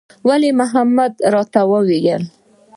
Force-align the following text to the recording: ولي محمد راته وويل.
ولي 0.27 0.49
محمد 0.59 1.13
راته 1.33 1.61
وويل. 1.71 2.23